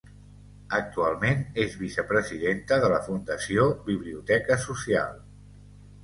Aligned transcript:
Actualment 0.75 1.41
és 1.63 1.75
vicepresidenta 1.81 2.79
de 2.85 2.89
la 2.93 2.97
Fundació 3.09 3.67
Biblioteca 3.91 4.57
Social. 4.63 5.21